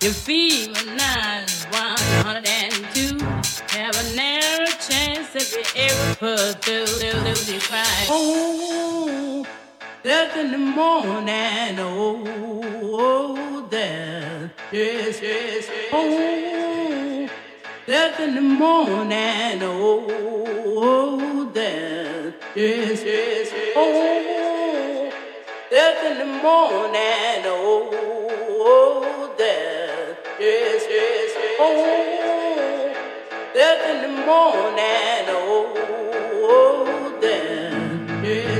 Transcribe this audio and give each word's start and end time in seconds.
Your 0.00 0.12
fever 0.12 0.94
nine 0.94 1.42
is 1.42 1.64
102. 1.72 3.18
Have 3.76 3.96
a 3.96 4.14
narrow 4.14 4.66
chance 4.66 5.34
if 5.34 5.52
you 5.52 5.64
ever 5.74 6.14
put 6.14 6.62
through 6.62 6.86
the 6.86 7.58
cry. 7.60 8.06
Oh, 8.08 9.44
that's 10.04 10.36
in 10.36 10.52
the 10.52 10.58
morning. 10.58 11.80
Oh, 11.80 12.22
oh, 12.94 13.66
there. 13.68 14.52
Yes, 14.70 15.20
yes, 15.20 15.66
yes. 15.68 15.88
Oh, 15.92 17.28
that's 17.84 18.20
in 18.20 18.36
the 18.36 18.40
morning. 18.40 19.62
Oh, 19.62 20.06
oh, 20.76 21.50
there. 21.52 22.34
Yes, 22.54 23.02
yes, 23.04 23.50
yes. 23.52 23.72
Oh, 23.74 25.12
that's 25.72 26.04
in 26.06 26.18
the 26.18 26.40
morning. 26.40 27.42
Oh, 27.46 27.90
oh, 28.60 29.34
there. 29.36 29.67
Yes, 30.48 30.86
yes, 30.88 31.30
yes. 31.36 31.56
Oh, 31.60 32.88
that's 33.54 33.84
in 33.90 33.98
the 34.00 34.12
morning. 34.24 35.26
Oh, 35.28 35.74
oh, 36.48 37.18
there. 37.20 37.70
Yes, 38.24 38.57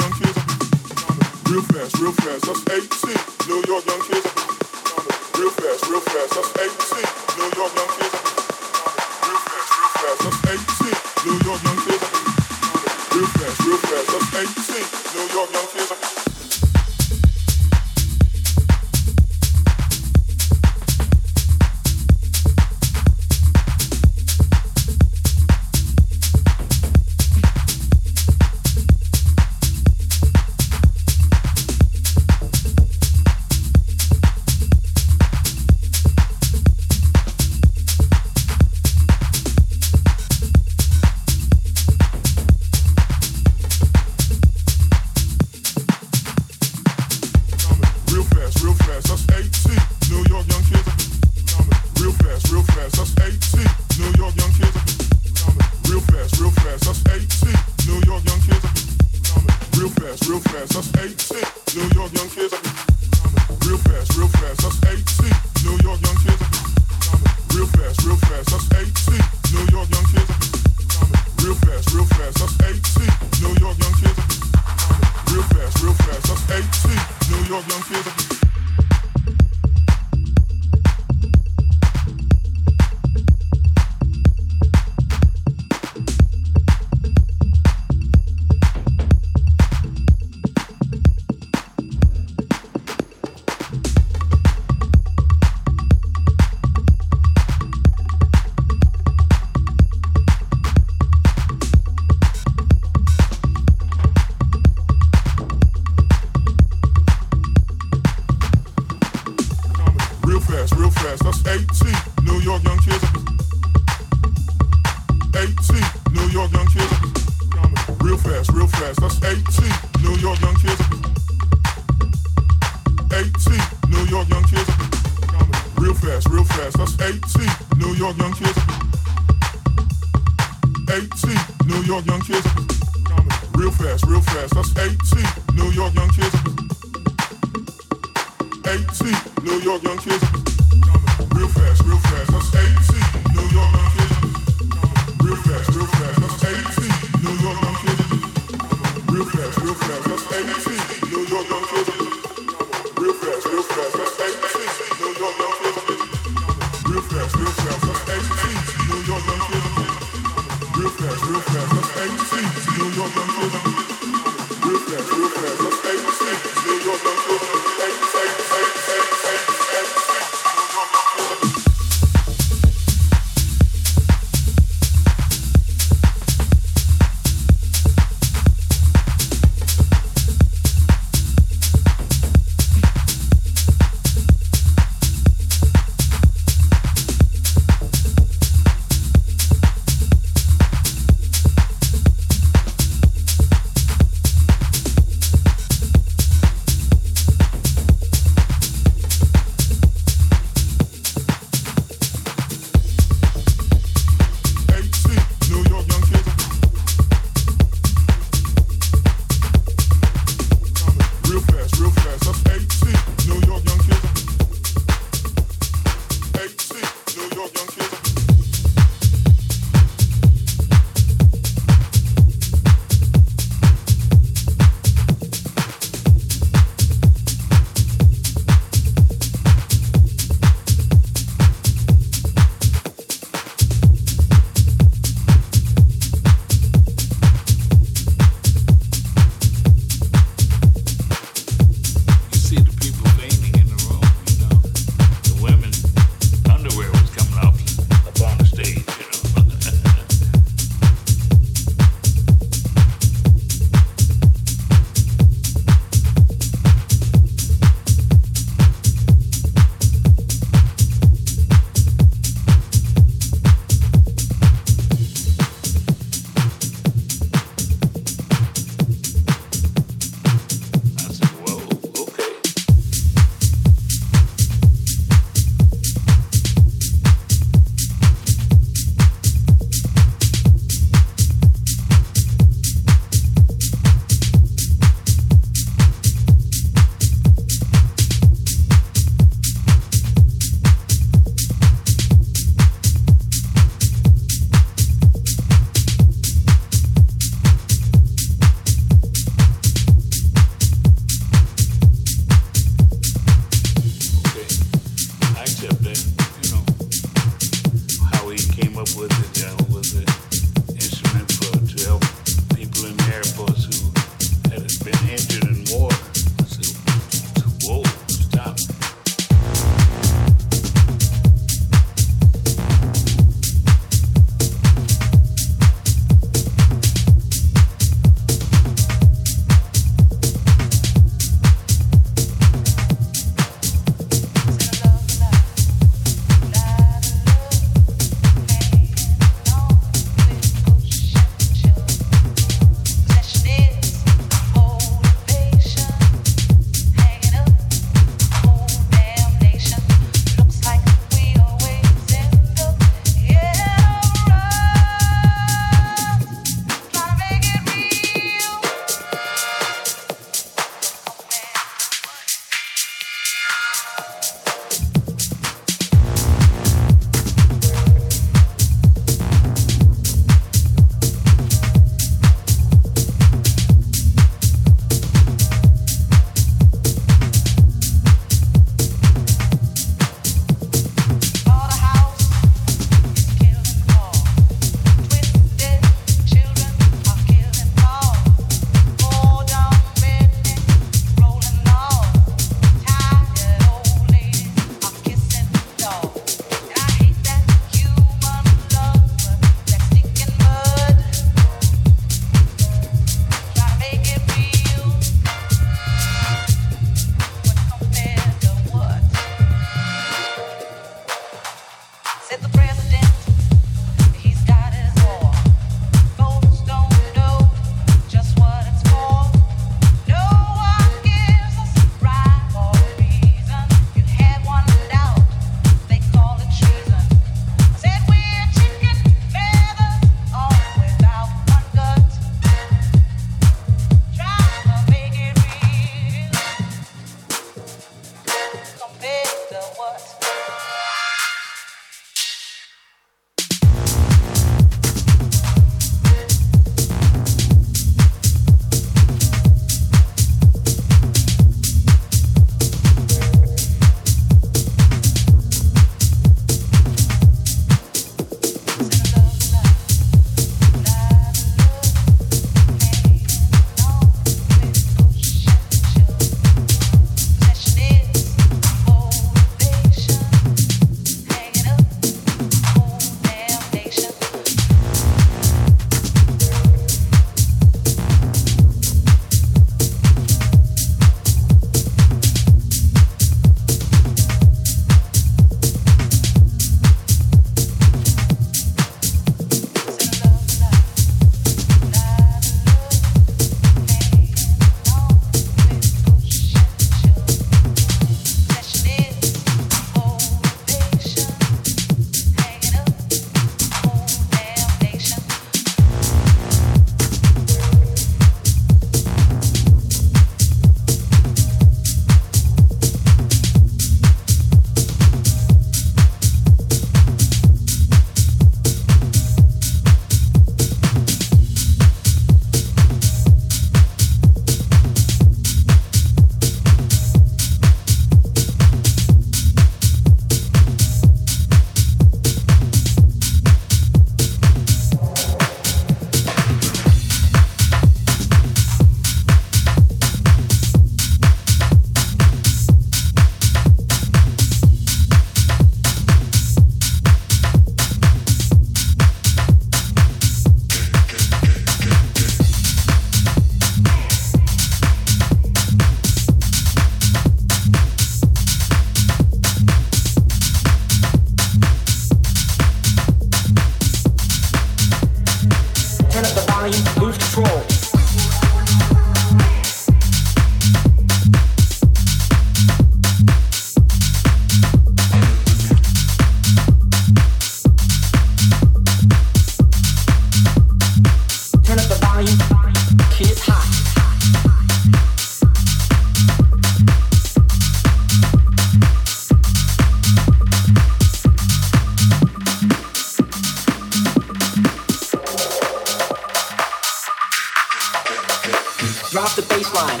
drop 599.74 599.88
line. 599.88 600.00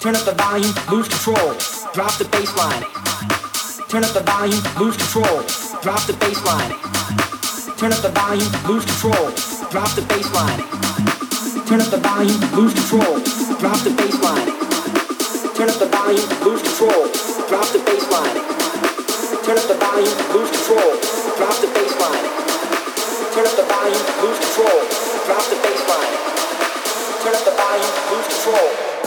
Turn 0.00 0.14
up 0.14 0.24
the 0.24 0.34
volume, 0.36 0.74
lose 0.90 1.08
control, 1.08 1.56
drop 1.94 2.12
the 2.18 2.28
bass 2.30 2.54
line. 2.56 2.84
Turn 3.88 4.04
up 4.04 4.12
the 4.12 4.20
volume, 4.20 4.60
lose 4.78 4.96
control, 4.96 5.40
drop 5.80 6.02
the 6.06 6.12
bass 6.20 6.40
line. 6.44 6.72
Turn 7.78 7.92
up 7.92 8.02
the 8.02 8.12
volume, 8.12 8.52
lose 8.68 8.84
control, 8.84 9.32
drop 9.72 9.90
the 9.96 10.04
bass 10.08 10.28
line. 10.34 10.60
Turn 11.66 11.80
up 11.80 11.88
the 11.88 12.00
volume, 12.00 12.40
lose 12.56 12.74
control, 12.74 13.20
drop 13.58 13.78
the 13.84 13.92
bass 13.96 14.16
line. 14.20 14.48
Turn 15.56 15.68
up 15.68 15.78
the 15.78 15.88
volume, 15.88 16.28
lose 16.44 16.62
control, 16.62 17.08
drop 17.48 17.68
the 17.72 17.80
bass 17.88 18.06
line. 18.12 18.38
Turn 19.44 19.56
up 19.56 19.66
the 19.66 19.78
volume, 19.80 20.16
lose 20.36 20.50
control, 20.52 20.92
drop 21.40 21.56
the 21.64 21.68
bass 21.72 21.94
line. 21.96 22.26
Turn 23.32 23.46
up 23.48 23.54
the 23.56 23.64
volume, 23.64 24.04
lose 24.22 24.38
control, 24.44 24.78
drop 25.26 25.44
the 25.48 25.56
bass 25.64 25.82
line. 25.88 26.28
Turn 27.20 27.34
up 27.34 27.44
the 27.44 27.50
volume, 27.50 27.82
lose 28.12 28.28
control. 28.28 28.97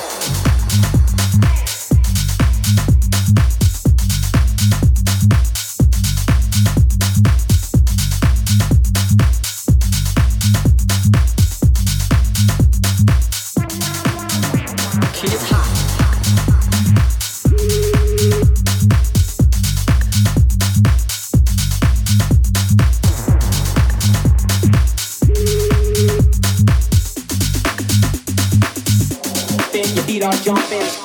jumping. 30.56 31.01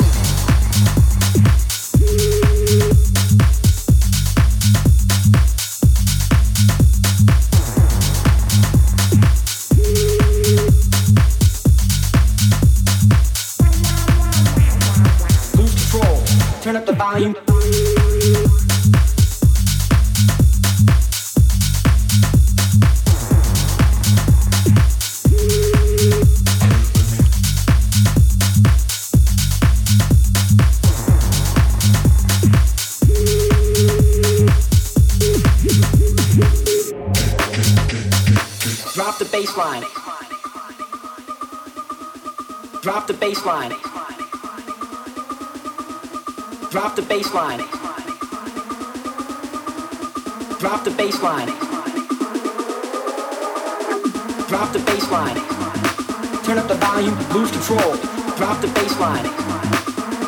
control, 57.66 57.96
drop 58.38 58.60
the 58.60 58.68
bass 58.78 58.94
line. 59.00 59.26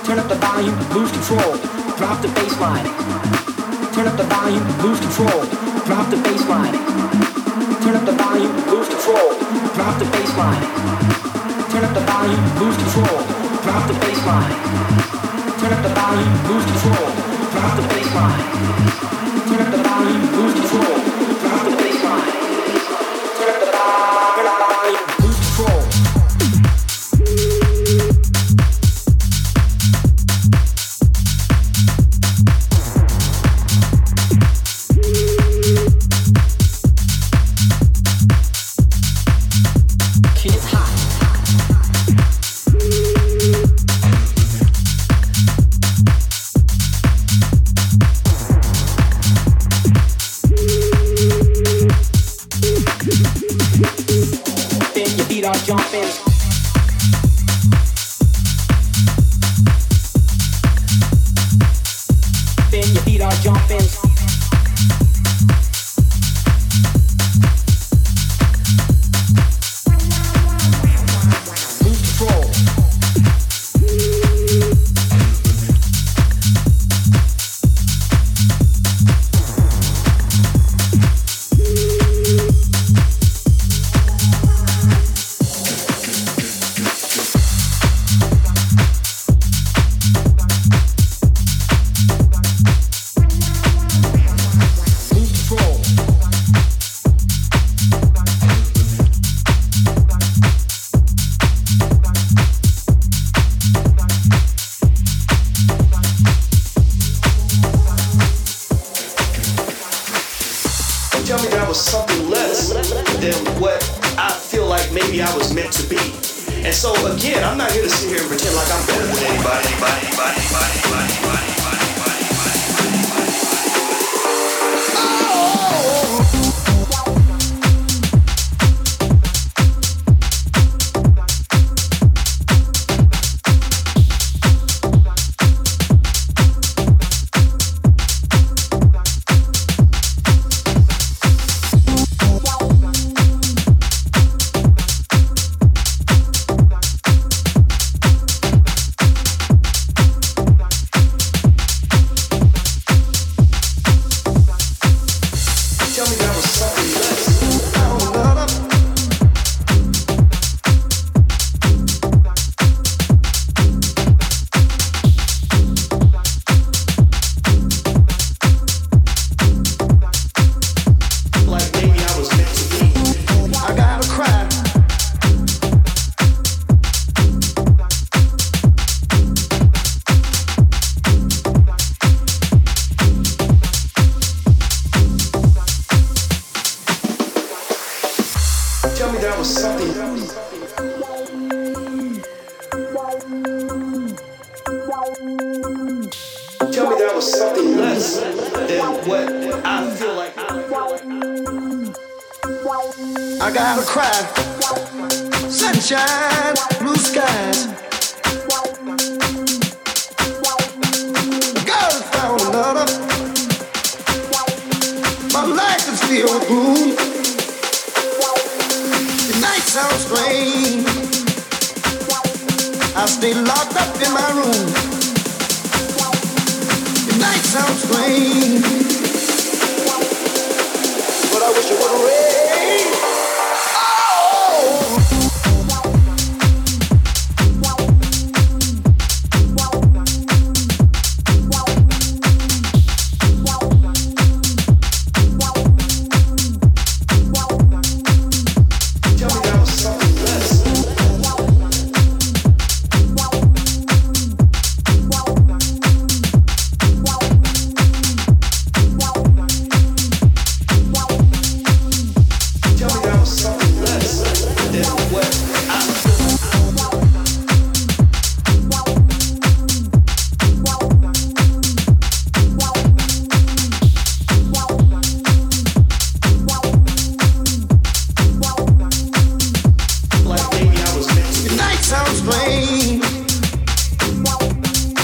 Turn 0.02 0.18
up 0.18 0.26
the 0.26 0.34
volume, 0.42 0.74
lose 0.90 1.12
control, 1.12 1.54
drop 1.94 2.20
the 2.20 2.26
bass 2.34 2.58
line. 2.58 2.84
Turn 3.94 4.08
up 4.08 4.16
the 4.18 4.26
volume, 4.26 4.66
lose 4.82 4.98
control, 4.98 5.46
drop 5.86 6.10
the 6.10 6.16
bass 6.18 6.42
line. 6.48 6.74
Turn 7.78 7.94
up 7.94 8.04
the 8.06 8.16
volume, 8.18 8.50
lose 8.66 8.88
control, 8.88 9.38
drop 9.78 9.94
the 10.00 10.06
bass 10.10 10.34
line. 10.34 10.66
Turn 11.70 11.84
up 11.86 11.94
the 11.94 12.02
volume, 12.10 12.42
lose 12.58 12.76
control, 12.76 13.22
drop 13.62 13.86
the 13.86 13.94
bass 14.02 14.20
line. 14.26 14.54
Turn 15.62 15.72
up 15.78 15.82
the 15.86 15.94
volume, 15.94 16.34
lose 16.50 16.66
control, 16.66 17.06
drop 17.54 17.72
the 17.78 17.86
bass 17.86 18.10
line. 18.18 18.42
Turn 19.46 19.60
up 19.62 19.70
the 19.70 19.82
volume, 19.86 20.22
lose 20.34 20.54
control. 20.58 21.17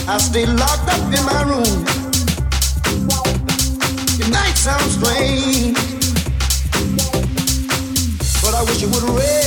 I 0.07 0.19
stay 0.19 0.47
locked 0.47 0.89
up 0.89 1.13
in 1.13 1.25
my 1.25 1.43
room. 1.43 1.85
Night 4.31 4.57
sounds 4.57 4.95
strange, 4.95 5.77
but 8.43 8.55
I 8.55 8.63
wish 8.65 8.83
it 8.83 8.91
would 8.91 9.03
rain. 9.19 9.44